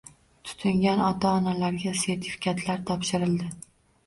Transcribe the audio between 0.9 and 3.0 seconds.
ota-onalarga sertifikatlar